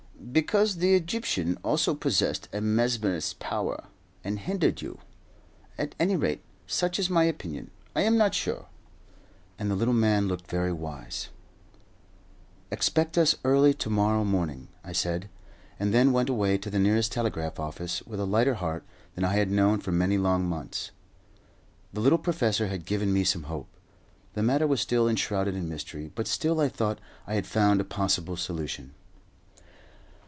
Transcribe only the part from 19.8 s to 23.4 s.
for many long months. The little professor had given me